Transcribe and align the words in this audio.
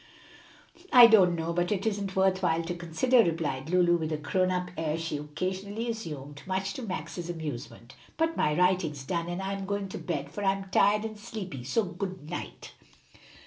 "I 0.91 1.05
don't 1.05 1.35
know, 1.35 1.53
and 1.53 1.71
it 1.71 1.85
isn't 1.85 2.15
worth 2.15 2.41
while 2.41 2.63
to 2.63 2.73
consider," 2.73 3.23
replied 3.23 3.69
Lulu, 3.69 3.97
with 3.97 4.11
a 4.11 4.17
grown 4.17 4.49
up 4.49 4.71
air 4.75 4.97
she 4.97 5.17
occasionally 5.17 5.87
assumed, 5.91 6.41
much 6.47 6.73
to 6.73 6.81
Max's 6.81 7.29
amusement. 7.29 7.93
"But 8.17 8.35
my 8.35 8.57
writing's 8.57 9.03
done, 9.03 9.29
and 9.29 9.43
I'm 9.43 9.67
going 9.67 9.89
to 9.89 9.99
bed, 9.99 10.31
for 10.31 10.43
I'm 10.43 10.71
tired 10.71 11.05
and 11.05 11.19
sleepy. 11.19 11.63
So 11.63 11.83
good 11.83 12.27
night." 12.31 12.71